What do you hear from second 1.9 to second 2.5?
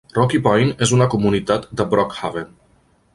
Brookhaven.